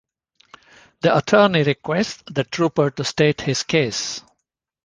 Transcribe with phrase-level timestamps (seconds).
[1.01, 4.23] The attorney requests the trooper to state his case.